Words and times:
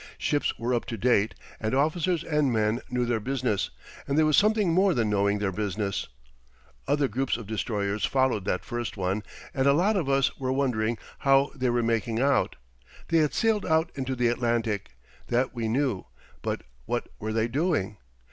Ships 0.17 0.57
were 0.57 0.73
up 0.73 0.85
to 0.85 0.97
date 0.97 1.35
and 1.59 1.75
officers 1.75 2.23
and 2.23 2.51
men 2.51 2.81
knew 2.89 3.05
their 3.05 3.19
business; 3.19 3.69
and 4.07 4.17
there 4.17 4.25
was 4.25 4.35
something 4.35 4.73
more 4.73 4.95
than 4.95 5.11
knowing 5.11 5.37
their 5.37 5.51
business. 5.51 6.07
Other 6.87 7.07
groups 7.07 7.37
of 7.37 7.45
destroyers 7.45 8.03
followed 8.03 8.43
that 8.45 8.65
first 8.65 8.97
one, 8.97 9.21
and 9.53 9.67
a 9.67 9.73
lot 9.73 9.95
of 9.95 10.09
us 10.09 10.35
were 10.39 10.51
wondering 10.51 10.97
how 11.19 11.51
they 11.53 11.69
were 11.69 11.83
making 11.83 12.19
out. 12.19 12.55
They 13.09 13.19
had 13.19 13.35
sailed 13.35 13.63
out 13.63 13.91
into 13.93 14.15
the 14.15 14.29
Atlantic 14.29 14.95
that 15.27 15.53
we 15.53 15.67
knew; 15.67 16.07
but 16.41 16.63
what 16.87 17.07
were 17.19 17.31
they 17.31 17.47
doing? 17.47 17.97